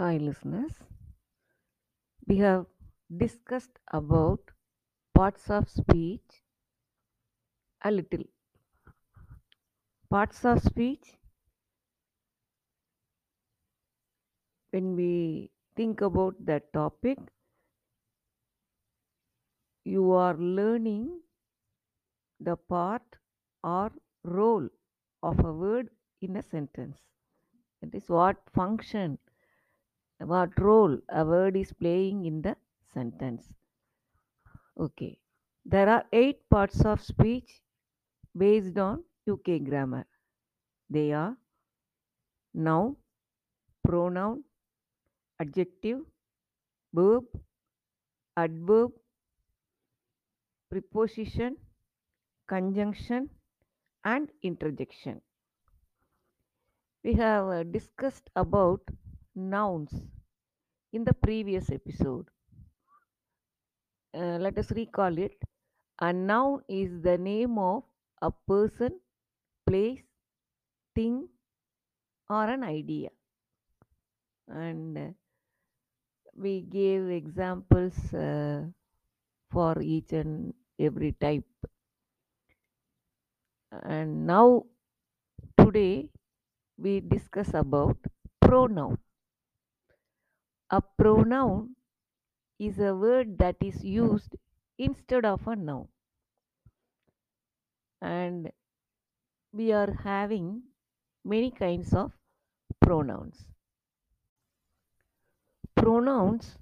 Hi, 0.00 0.16
listeners. 0.16 0.72
We 2.26 2.38
have 2.38 2.64
discussed 3.14 3.78
about 3.92 4.40
parts 5.14 5.50
of 5.50 5.68
speech 5.68 6.42
a 7.84 7.90
little. 7.90 8.24
Parts 10.08 10.42
of 10.46 10.62
speech, 10.62 11.18
when 14.70 14.96
we 14.96 15.50
think 15.76 16.00
about 16.00 16.34
that 16.46 16.72
topic, 16.72 17.18
you 19.84 20.12
are 20.12 20.34
learning 20.38 21.20
the 22.40 22.56
part 22.56 23.02
or 23.62 23.92
role 24.24 24.68
of 25.22 25.38
a 25.44 25.52
word 25.52 25.90
in 26.22 26.36
a 26.36 26.42
sentence. 26.42 26.96
That 27.82 27.94
is 27.94 28.08
what 28.08 28.38
function, 28.54 29.18
what 30.20 30.58
role 30.58 30.98
a 31.08 31.24
word 31.24 31.56
is 31.56 31.72
playing 31.72 32.24
in 32.26 32.42
the 32.42 32.56
sentence. 32.92 33.48
Okay. 34.78 35.18
There 35.64 35.88
are 35.88 36.04
eight 36.12 36.48
parts 36.48 36.84
of 36.84 37.02
speech 37.02 37.62
based 38.36 38.78
on 38.78 39.04
UK 39.30 39.62
grammar. 39.64 40.06
They 40.88 41.12
are 41.12 41.36
noun, 42.54 42.96
pronoun, 43.84 44.44
adjective, 45.38 46.00
verb, 46.92 47.24
adverb, 48.36 48.92
preposition, 50.70 51.56
conjunction, 52.46 53.30
and 54.04 54.30
interjection. 54.42 55.20
We 57.04 57.14
have 57.14 57.48
uh, 57.48 57.62
discussed 57.64 58.30
about 58.36 58.80
nouns 59.34 59.94
in 60.92 61.04
the 61.04 61.14
previous 61.14 61.70
episode. 61.70 62.28
Uh, 64.14 64.38
let 64.38 64.56
us 64.58 64.70
recall 64.70 65.18
it. 65.18 65.36
A 66.00 66.12
noun 66.12 66.62
is 66.68 67.02
the 67.02 67.18
name 67.18 67.58
of 67.58 67.82
a 68.22 68.30
person, 68.30 69.00
place, 69.66 70.02
thing, 70.94 71.28
or 72.30 72.44
an 72.48 72.62
idea. 72.64 73.10
And 74.48 74.98
uh, 74.98 75.10
we 76.34 76.62
gave 76.62 77.08
examples 77.08 78.12
uh, 78.14 78.64
for 79.50 79.80
each 79.82 80.12
and 80.12 80.54
every 80.78 81.12
type. 81.12 81.44
And 83.82 84.26
now, 84.28 84.66
today, 85.58 86.10
we 86.78 87.00
discuss 87.00 87.54
about 87.54 87.98
pronoun. 88.40 88.98
A 90.70 90.80
pronoun 90.80 91.76
is 92.58 92.78
a 92.80 92.94
word 92.94 93.38
that 93.38 93.56
is 93.62 93.84
used 93.84 94.36
instead 94.78 95.24
of 95.24 95.46
a 95.46 95.56
noun. 95.56 95.88
And 98.02 98.50
we 99.52 99.70
are 99.70 99.92
having 99.92 100.62
many 101.24 101.52
kinds 101.52 101.94
of 101.94 102.12
pronouns. 102.80 103.46
Pronouns 105.74 106.58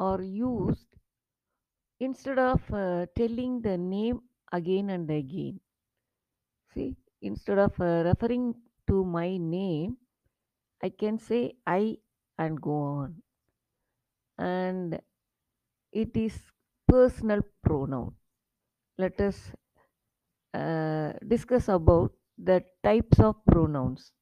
are 0.00 0.20
used 0.20 0.96
instead 2.00 2.38
of 2.38 2.60
uh, 2.70 3.06
telling 3.16 3.62
the 3.62 3.78
name 3.78 4.20
again 4.52 4.90
and 4.90 5.10
again. 5.10 5.58
See, 6.74 6.96
instead 7.20 7.58
of 7.58 7.80
uh, 7.80 8.02
referring 8.04 8.54
to 8.88 9.04
my 9.04 9.36
name, 9.36 9.96
I 10.82 10.90
can 10.90 11.18
say 11.18 11.54
I 11.66 11.98
and 12.38 12.60
go 12.60 12.72
on. 12.74 13.22
And 14.42 15.00
it 15.92 16.16
is 16.16 16.52
personal 16.88 17.42
pronoun. 17.62 18.16
Let 18.98 19.20
us 19.20 19.52
uh, 20.54 21.12
discuss 21.26 21.68
about 21.68 22.12
the 22.38 22.64
types 22.82 23.20
of 23.20 23.36
pronouns. 23.44 24.12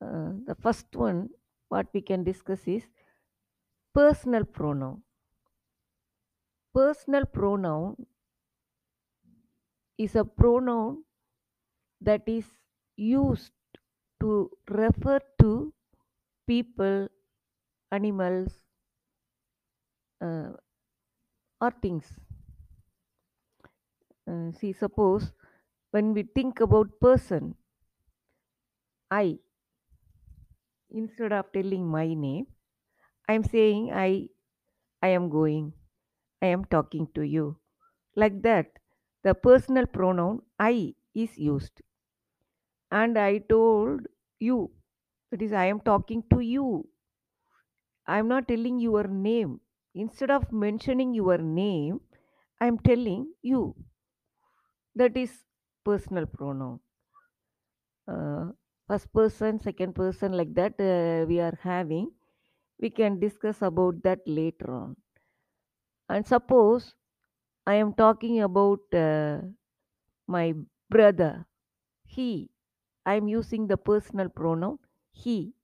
Uh, 0.00 0.32
the 0.46 0.54
first 0.54 0.94
one, 0.96 1.30
what 1.68 1.86
we 1.94 2.00
can 2.02 2.22
discuss 2.24 2.66
is 2.68 2.84
personal 3.94 4.44
pronoun. 4.44 5.04
Personal 6.74 7.26
pronoun 7.26 8.06
is 9.98 10.16
a 10.16 10.24
pronoun 10.24 11.04
that 12.00 12.22
is 12.26 12.46
used 12.96 13.52
to 14.20 14.50
refer 14.68 15.20
to 15.40 15.72
people, 16.46 17.08
animals, 17.92 18.64
uh, 20.20 20.52
or 21.60 21.70
things. 21.70 22.18
Uh, 24.26 24.50
see, 24.52 24.72
suppose 24.72 25.34
when 25.90 26.14
we 26.14 26.22
think 26.22 26.60
about 26.60 27.00
person, 27.00 27.56
I, 29.10 29.38
instead 30.90 31.32
of 31.32 31.50
telling 31.52 31.86
my 31.88 32.12
name, 32.14 32.46
I 33.28 33.34
am 33.34 33.44
saying 33.44 33.92
I, 33.92 34.28
I 35.02 35.08
am 35.08 35.30
going, 35.30 35.74
I 36.42 36.46
am 36.48 36.64
talking 36.66 37.08
to 37.14 37.22
you. 37.22 37.58
Like 38.16 38.42
that, 38.42 38.78
the 39.24 39.34
personal 39.34 39.86
pronoun 39.86 40.42
I 40.58 40.94
is 41.14 41.38
used. 41.38 41.82
And 42.92 43.18
I 43.18 43.38
told 43.38 44.06
you, 44.38 44.70
that 45.30 45.42
is, 45.42 45.52
I 45.52 45.66
am 45.66 45.80
talking 45.80 46.22
to 46.30 46.40
you. 46.40 46.89
I 48.10 48.18
am 48.18 48.28
not 48.28 48.48
telling 48.48 48.78
your 48.80 49.04
name. 49.04 49.60
Instead 49.94 50.30
of 50.30 50.52
mentioning 50.52 51.14
your 51.14 51.38
name, 51.38 52.00
I 52.60 52.66
am 52.66 52.78
telling 52.78 53.34
you. 53.42 53.76
That 54.94 55.16
is 55.16 55.46
personal 55.84 56.26
pronoun. 56.26 56.78
Uh, 58.06 58.52
first 58.86 59.10
person, 59.12 59.58
second 59.58 59.94
person, 59.94 60.32
like 60.32 60.52
that 60.54 60.74
uh, 60.80 61.24
we 61.26 61.40
are 61.40 61.56
having. 61.62 62.12
We 62.80 62.90
can 62.90 63.20
discuss 63.20 63.62
about 63.62 64.02
that 64.04 64.20
later 64.26 64.72
on. 64.72 64.96
And 66.10 66.26
suppose 66.26 66.94
I 67.66 67.74
am 67.76 67.94
talking 67.94 68.40
about 68.40 68.80
uh, 68.94 69.42
my 70.26 70.54
brother, 70.90 71.46
he. 72.04 72.50
I 73.06 73.14
am 73.16 73.28
using 73.28 73.68
the 73.68 73.78
personal 73.78 74.28
pronoun 74.30 74.78
he 75.12 75.54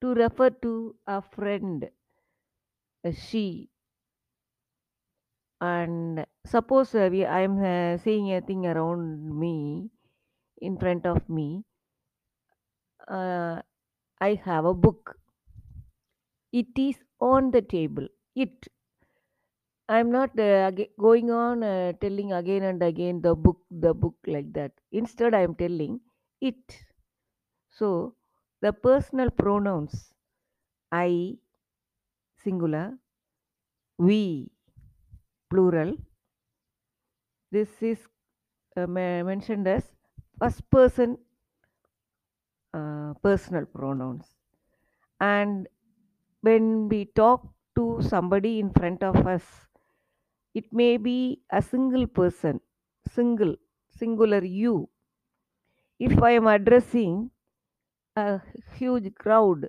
to 0.00 0.14
refer 0.14 0.50
to 0.50 0.96
a 1.06 1.22
friend, 1.22 1.90
a 3.04 3.12
she. 3.12 3.70
And 5.60 6.24
suppose 6.46 6.94
uh, 6.94 7.08
we, 7.10 7.24
I 7.24 7.40
am 7.40 7.58
uh, 7.62 7.98
saying 7.98 8.32
a 8.32 8.40
thing 8.40 8.66
around 8.66 9.38
me, 9.38 9.90
in 10.60 10.78
front 10.78 11.06
of 11.06 11.28
me. 11.28 11.64
Uh, 13.08 13.62
I 14.20 14.34
have 14.44 14.64
a 14.64 14.74
book. 14.74 15.16
It 16.52 16.66
is 16.76 16.96
on 17.20 17.50
the 17.50 17.62
table. 17.62 18.06
It. 18.34 18.68
I'm 19.88 20.10
not 20.10 20.38
uh, 20.38 20.70
going 20.98 21.30
on 21.30 21.62
uh, 21.62 21.92
telling 21.94 22.32
again 22.32 22.62
and 22.62 22.82
again 22.82 23.22
the 23.22 23.34
book, 23.34 23.58
the 23.70 23.94
book 23.94 24.14
like 24.26 24.52
that. 24.52 24.72
Instead, 24.92 25.34
I 25.34 25.40
am 25.40 25.54
telling 25.54 26.00
it. 26.40 26.84
So, 27.70 28.14
the 28.60 28.72
personal 28.72 29.30
pronouns 29.30 30.12
I, 30.92 31.38
singular, 32.36 32.98
we, 33.98 34.50
plural. 35.50 35.96
This 37.50 37.82
is 37.82 38.08
uh, 38.76 38.86
mentioned 38.86 39.68
as 39.68 39.92
first 40.40 40.70
person 40.70 41.18
uh, 42.72 43.14
personal 43.22 43.66
pronouns. 43.66 44.26
And 45.20 45.68
when 46.42 46.88
we 46.88 47.06
talk 47.06 47.46
to 47.76 48.00
somebody 48.02 48.58
in 48.60 48.72
front 48.72 49.02
of 49.02 49.16
us, 49.26 49.44
it 50.54 50.72
may 50.72 50.96
be 50.98 51.42
a 51.50 51.62
single 51.62 52.06
person, 52.06 52.60
single, 53.08 53.56
singular 53.90 54.44
you. 54.44 54.88
If 56.00 56.20
I 56.22 56.30
am 56.32 56.48
addressing 56.48 57.30
a 58.18 58.42
huge 58.76 59.14
crowd, 59.14 59.68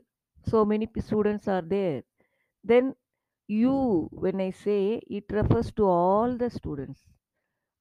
so 0.51 0.65
many 0.65 0.87
students 0.99 1.47
are 1.47 1.61
there, 1.61 2.03
then 2.63 2.95
you, 3.47 4.09
when 4.11 4.41
I 4.41 4.51
say, 4.51 5.01
it 5.07 5.25
refers 5.31 5.71
to 5.73 5.85
all 5.85 6.37
the 6.37 6.49
students, 6.49 7.01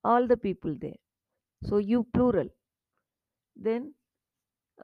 all 0.05 0.27
the 0.27 0.37
people 0.37 0.77
there. 0.81 1.01
So 1.63 1.79
you 1.79 2.05
plural. 2.15 2.49
Then 3.57 3.95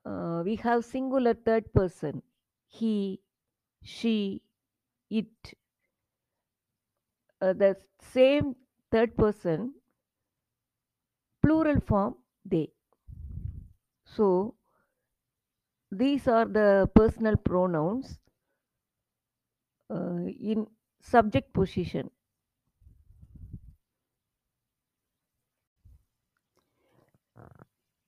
uh, 0.05 0.43
we 0.45 0.57
have 0.57 0.85
singular 0.85 1.35
third 1.35 1.73
person, 1.73 2.23
he, 2.69 3.21
she, 3.83 4.43
it. 5.11 5.55
Uh, 7.41 7.53
the 7.53 7.77
same 8.13 8.55
third 8.91 9.17
person, 9.17 9.75
plural 11.43 11.81
form, 11.81 12.15
they. 12.45 12.69
So 14.05 14.55
these 15.97 16.29
are 16.29 16.45
the 16.45 16.91
personal 16.95 17.37
pronouns 17.37 18.19
uh, 19.91 20.27
in 20.27 20.67
subject 21.01 21.53
position. 21.53 22.11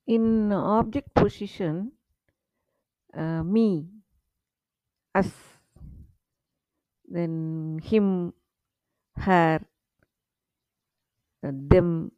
In 0.06 0.52
object 0.52 1.12
position, 1.14 1.90
uh, 3.12 3.42
me, 3.42 3.88
us, 5.12 5.32
then 7.08 7.80
him, 7.82 8.32
her, 9.16 9.60
them, 11.42 12.12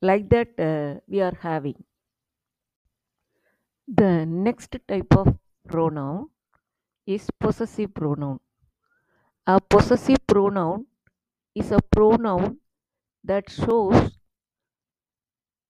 like 0.00 0.28
that 0.30 0.58
uh, 0.60 1.00
we 1.08 1.20
are 1.20 1.34
having. 1.40 1.82
The 3.86 4.26
next 4.26 4.76
type 4.88 5.16
of 5.16 5.38
pronoun 5.68 6.30
is 7.06 7.28
possessive 7.38 7.92
pronoun. 7.94 8.40
A 9.46 9.60
possessive 9.60 10.24
pronoun 10.26 10.86
is 11.54 11.72
a 11.72 11.80
pronoun 11.90 12.58
that 13.24 13.50
shows 13.50 14.12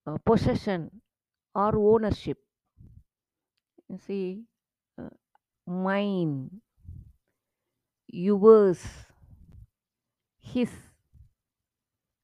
uh, 0.06 0.19
possession 0.25 0.91
or 1.55 1.76
ownership. 1.76 2.38
You 3.88 3.99
see, 3.99 4.43
uh, 4.99 5.09
mine, 5.67 6.62
yours, 8.09 8.85
his, 10.41 10.70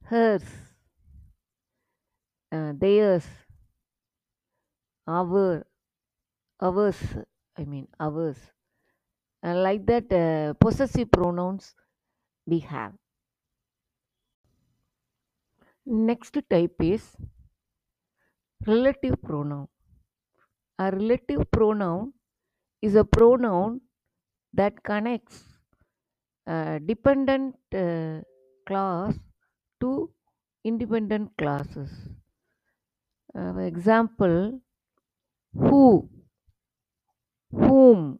hers, 0.04 0.42
uh, 2.52 2.72
theirs, 2.76 3.26
our, 5.06 5.64
ours, 6.60 7.16
I 7.56 7.64
mean 7.64 7.88
ours. 8.00 8.52
Uh, 9.42 9.54
like 9.56 9.86
that, 9.86 10.12
uh, 10.12 10.54
possessive 10.54 11.10
pronouns 11.10 11.74
we 12.46 12.60
have. 12.60 12.94
Next 15.86 16.38
type 16.48 16.80
is 16.80 17.16
relative 18.68 19.20
pronoun. 19.20 19.66
A 20.78 20.90
relative 20.90 21.48
pronoun 21.52 22.14
is 22.82 22.96
a 22.96 23.04
pronoun 23.04 23.82
that 24.52 24.82
connects 24.82 25.60
a 26.46 26.80
dependent 26.84 27.56
uh, 27.74 28.20
class 28.66 29.14
to 29.80 30.12
independent 30.64 31.36
classes. 31.38 31.90
Uh, 33.34 33.56
example 33.60 34.60
who, 35.54 36.08
whom, 37.50 38.18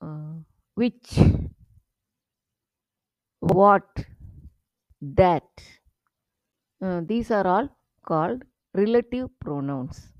uh, 0.00 0.34
which, 0.74 1.18
what, 3.40 4.04
that. 5.00 5.44
Uh, 6.80 7.00
these 7.06 7.30
are 7.30 7.46
all 7.46 7.68
called 8.06 8.42
relative 8.74 9.28
pronouns. 9.40 10.12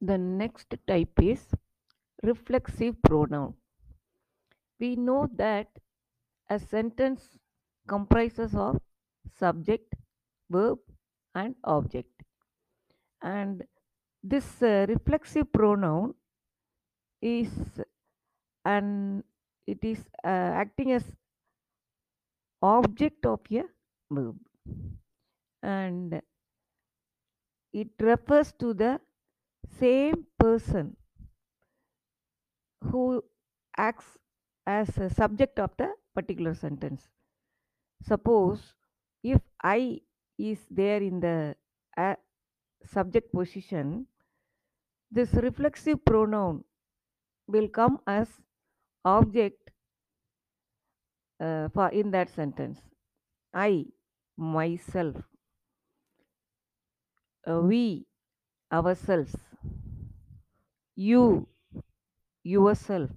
The 0.00 0.16
next 0.16 0.74
type 0.86 1.20
is 1.22 1.46
reflexive 2.22 2.96
pronoun. 3.02 3.54
We 4.78 4.96
know 4.96 5.28
that 5.36 5.68
a 6.48 6.58
sentence 6.58 7.36
comprises 7.86 8.54
of 8.54 8.80
subject, 9.38 9.94
verb, 10.50 10.78
and 11.34 11.54
object. 11.64 12.22
And 13.22 13.62
this 14.22 14.62
uh, 14.62 14.86
reflexive 14.88 15.52
pronoun 15.52 16.14
is 17.22 17.50
and 18.64 19.24
it 19.66 19.78
is 19.82 19.98
uh, 20.24 20.52
acting 20.62 20.92
as 20.92 21.04
object 22.62 23.24
of 23.24 23.40
a 23.50 23.64
verb. 24.10 24.36
And 25.62 26.20
it 27.72 27.88
refers 28.00 28.52
to 28.58 28.74
the 28.74 29.00
same 29.78 30.26
person 30.38 30.96
who 32.82 33.22
acts 33.76 34.18
as 34.66 34.96
a 34.98 35.10
subject 35.10 35.58
of 35.58 35.70
the 35.76 35.92
particular 36.14 36.54
sentence. 36.54 37.08
Suppose 38.02 38.74
if 39.22 39.40
i 39.62 40.00
is 40.38 40.58
there 40.70 41.02
in 41.02 41.20
the 41.20 41.54
uh, 41.96 42.14
subject 42.84 43.32
position 43.32 44.06
this 45.10 45.32
reflexive 45.34 46.04
pronoun 46.04 46.64
will 47.48 47.68
come 47.68 48.00
as 48.06 48.28
object 49.04 49.70
uh, 51.40 51.68
for 51.70 51.88
in 51.90 52.10
that 52.12 52.30
sentence. 52.30 52.80
I 53.54 53.86
myself. 54.36 55.16
Uh, 57.46 57.60
we 57.60 58.06
ourselves. 58.72 59.36
You 60.94 61.48
yourself. 62.44 63.10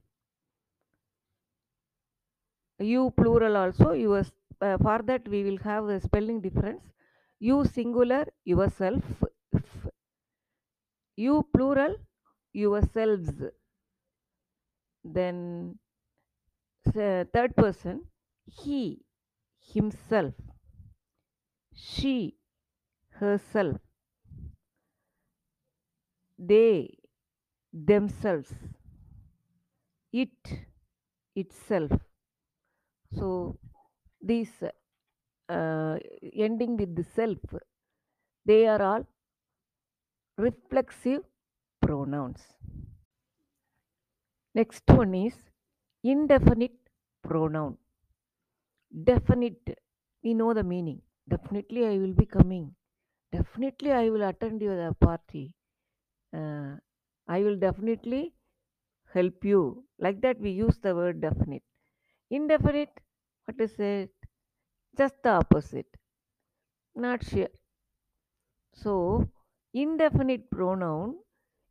You 2.78 3.10
plural 3.18 3.58
also 3.58 3.94
yours 3.94 4.32
uh, 4.62 4.78
for 4.78 5.02
that 5.02 5.28
we 5.28 5.44
will 5.44 5.58
have 5.58 5.86
a 5.90 6.00
spelling 6.00 6.40
difference. 6.40 6.84
You 7.40 7.66
singular 7.66 8.28
yourself 8.46 9.04
you 11.16 11.44
plural 11.54 11.96
yourselves. 12.54 13.32
Then 15.06 15.80
third 16.86 17.56
person 17.58 18.06
he 18.46 19.04
himself. 19.60 20.34
She 21.76 22.38
herself. 23.12 23.80
They 26.38 27.00
themselves. 27.74 28.54
It 30.14 30.70
itself. 31.36 31.92
So 33.14 33.60
these 34.22 34.64
uh, 35.50 36.00
ending 36.34 36.78
with 36.78 36.96
the 36.96 37.04
self 37.04 37.40
they 38.46 38.68
are 38.68 38.82
all 38.82 39.06
reflexive 40.38 41.24
pronouns. 41.82 42.42
Next 44.56 44.84
one 44.88 45.14
is 45.14 45.36
indefinite 46.04 46.78
pronoun. 47.24 47.78
Definite 49.04 49.78
we 50.24 50.34
know 50.34 50.54
the 50.54 50.64
meaning. 50.64 51.02
Definitely 51.28 51.86
i 51.86 51.98
will 51.98 52.14
be 52.14 52.26
coming. 52.26 52.74
Definitely 53.32 53.92
i 53.92 54.10
will 54.10 54.24
attend 54.24 54.62
your 54.62 54.94
party. 54.94 55.54
Uh, 56.34 56.78
i 57.28 57.42
will 57.44 57.58
definitely 57.58 58.34
help 59.14 59.44
you. 59.46 59.86
Like 60.00 60.22
that 60.22 60.40
we 60.40 60.52
use 60.52 60.78
the 60.80 60.96
word 60.96 61.22
definite. 61.22 61.64
Indefinite 62.30 63.00
what 63.46 63.60
is 63.62 63.80
it? 63.80 64.12
Just 64.98 65.16
the 65.24 65.30
opposite. 65.32 65.98
Not 66.96 67.24
sure. 67.26 67.50
So 68.76 69.30
indefinite 69.74 70.50
pronoun 70.50 71.18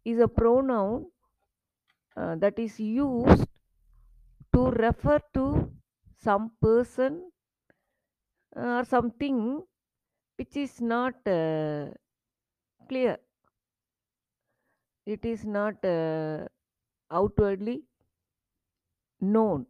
is 0.04 0.18
a 0.18 0.28
pronoun 0.28 1.06
uh, 2.16 2.34
that 2.36 2.58
is 2.58 2.78
used 2.80 3.46
to 4.52 4.70
refer 4.70 5.18
to 5.34 5.70
some 6.16 6.50
person 6.60 7.30
or 8.56 8.84
something 8.84 9.62
which 10.36 10.56
is 10.56 10.80
not 10.80 11.14
uh, 11.26 11.86
clear. 12.88 13.18
It 15.06 15.24
is 15.24 15.44
not 15.44 15.84
uh, 15.84 16.48
outwardly 17.10 17.84
known. 19.20 19.66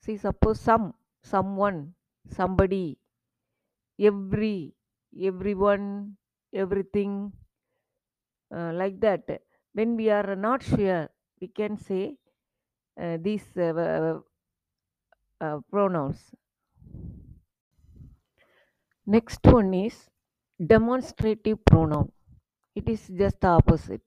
See 0.00 0.16
suppose 0.16 0.60
some 0.60 0.94
someone 1.22 1.94
somebody 2.28 2.98
every 3.98 4.74
everyone 5.30 6.16
everything 6.52 7.32
uh, 8.54 8.72
like 8.74 9.00
that. 9.00 9.42
When 9.72 9.96
we 9.96 10.10
are 10.10 10.36
not 10.36 10.62
sure 10.62 11.08
we 11.40 11.48
can 11.48 11.76
say 11.76 12.16
uh, 13.00 13.16
these 13.20 13.44
uh, 13.56 14.20
uh, 15.40 15.58
pronouns. 15.70 16.18
Next 19.06 19.40
one 19.42 19.74
is 19.74 20.08
demonstrative 20.64 21.64
pronoun. 21.64 22.12
It 22.76 22.88
is 22.88 23.08
just 23.08 23.40
the 23.40 23.48
opposite. 23.48 24.02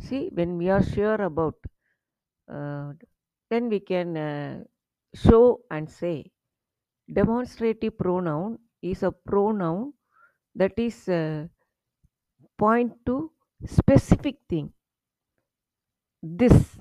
See 0.00 0.30
when 0.32 0.56
we 0.56 0.70
are 0.70 0.82
sure 0.82 1.20
about 1.20 1.56
uh, 2.50 2.92
then 3.50 3.68
we 3.68 3.80
can 3.80 4.64
show 5.14 5.60
and 5.70 5.90
say 5.90 6.30
demonstrative 7.12 7.98
pronoun 7.98 8.58
is 8.80 9.02
a 9.02 9.12
pronoun 9.12 9.92
that 10.54 10.72
is 10.78 11.08
point 12.56 12.92
to 13.04 13.30
specific 13.66 14.36
thing. 14.48 14.72
This 16.22 16.78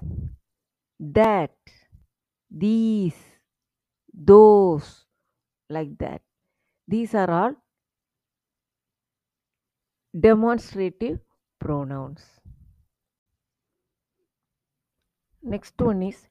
that 1.00 1.56
these 2.50 3.16
those 4.14 5.06
like 5.70 5.98
that. 6.00 6.22
These 6.88 7.14
are 7.14 7.30
all 7.30 7.56
demonstrative 10.20 11.20
pronouns. 11.60 12.22
Next 15.42 15.80
one 15.80 16.04
is 16.04 16.28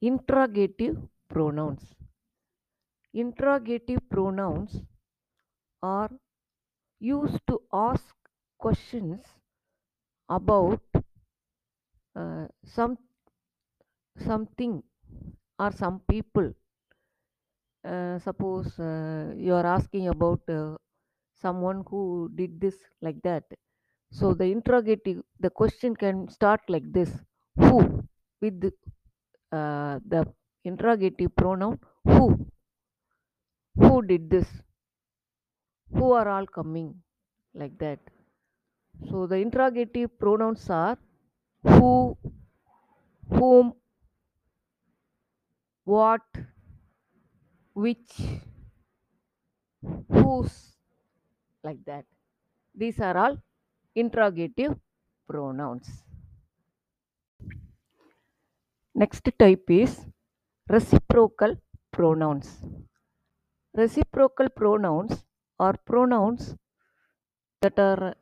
interrogative 0.00 0.98
pronouns. 1.28 1.82
Interrogative 3.12 4.08
pronouns 4.10 4.82
are 5.82 6.10
used 7.00 7.40
to 7.46 7.62
ask 7.72 8.14
questions 8.58 9.20
about 10.28 10.80
uh, 12.16 12.46
some 12.64 12.98
something 14.18 14.82
or 15.58 15.72
some 15.72 16.00
people. 16.08 16.52
Uh, 17.84 18.18
suppose 18.18 18.78
uh, 18.80 19.32
you 19.36 19.54
are 19.54 19.64
asking 19.66 20.08
about 20.08 20.40
uh, 20.48 20.76
someone 21.34 21.84
who 21.88 22.30
did 22.34 22.60
this 22.60 22.76
like 23.00 23.20
that. 23.22 23.44
So 24.10 24.34
the 24.34 24.44
interrogative 24.46 25.22
the 25.40 25.50
question 25.50 25.96
can 25.96 26.28
start 26.28 26.60
like 26.68 26.92
this. 26.92 27.10
Who? 27.56 28.04
With 28.40 28.60
the, 28.60 28.72
uh, 29.56 30.00
the 30.06 30.26
interrogative 30.64 31.34
pronoun 31.36 31.78
who. 32.04 32.46
Who 33.76 34.02
did 34.02 34.28
this? 34.28 34.48
Who 35.90 36.12
are 36.12 36.28
all 36.28 36.46
coming 36.46 37.02
like 37.54 37.76
that 37.78 37.98
so 39.10 39.26
the 39.26 39.36
interrogative 39.36 40.18
pronouns 40.18 40.68
are 40.70 40.98
who 41.62 42.16
whom 43.30 43.74
what 45.84 46.22
which 47.74 48.12
whose 50.08 50.76
like 51.62 51.84
that. 51.84 52.04
These 52.74 53.00
are 53.00 53.16
all 53.16 53.38
interrogative 53.94 54.76
pronouns. 55.28 55.88
Next 58.94 59.28
type 59.38 59.70
is 59.70 60.06
reciprocal 60.68 61.56
pronouns. 61.92 62.64
Reciprocal 63.74 64.48
pronouns 64.48 65.24
are 65.58 65.76
pronouns 65.84 66.56
that 67.60 67.78
are 67.78 68.14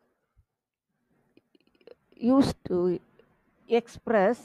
used 2.25 2.57
to 2.65 2.99
express 3.69 4.41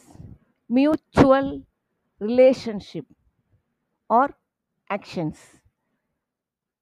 mutual 0.68 1.64
relationship 2.20 3.06
or 4.10 4.30
actions. 4.90 5.40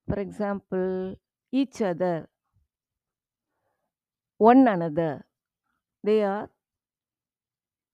For 0.07 0.19
example 0.19 1.15
each 1.51 1.81
other 1.81 2.27
one 4.37 4.67
another. 4.67 5.25
They 6.03 6.23
are 6.23 6.49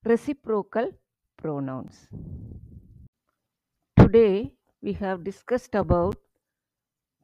reciprocal 0.06 0.92
pronouns. 1.38 2.08
Today 3.98 4.54
we 4.82 4.94
have 4.94 5.24
discussed 5.24 5.76
about 5.76 6.18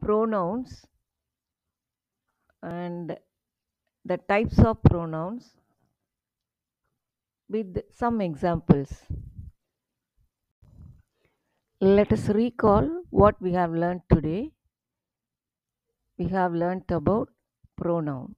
pronouns 0.01 0.85
and 2.63 3.17
the 4.05 4.17
types 4.17 4.59
of 4.59 4.81
pronouns 4.83 5.58
with 7.49 7.77
some 7.91 8.21
examples. 8.21 9.05
Let 11.81 12.11
us 12.13 12.29
recall 12.29 13.03
what 13.09 13.41
we 13.41 13.53
have 13.53 13.71
learned 13.71 14.01
today. 14.11 14.51
We 16.17 16.27
have 16.27 16.53
learnt 16.53 16.91
about 16.91 17.29
pronoun. 17.77 18.35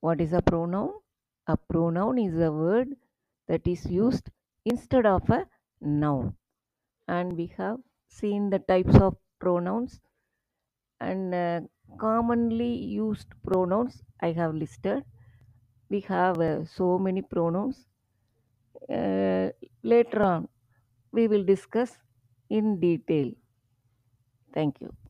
What 0.00 0.20
is 0.20 0.32
a 0.32 0.42
pronoun? 0.42 0.92
A 1.46 1.56
pronoun 1.56 2.18
is 2.18 2.38
a 2.40 2.52
word 2.52 2.96
that 3.46 3.66
is 3.66 3.86
used 3.86 4.30
instead 4.64 5.06
of 5.06 5.30
a 5.30 5.46
noun. 5.80 6.36
And 7.08 7.36
we 7.36 7.46
have 7.58 7.78
seen 8.08 8.50
the 8.50 8.58
types 8.58 8.96
of 8.96 9.16
pronouns 9.38 10.00
and 11.00 11.34
uh, 11.34 11.60
commonly 11.98 12.72
used 12.74 13.28
pronouns 13.46 14.02
i 14.20 14.32
have 14.32 14.54
listed 14.54 15.04
we 15.88 16.00
have 16.00 16.40
uh, 16.40 16.64
so 16.64 16.98
many 16.98 17.22
pronouns. 17.22 17.86
Uh, 18.88 19.50
later 19.82 20.22
on 20.22 20.48
we 21.12 21.28
will 21.28 21.44
discuss 21.44 21.98
in 22.50 22.78
detail. 22.80 23.32
Thank 24.52 24.80
you 24.80 25.05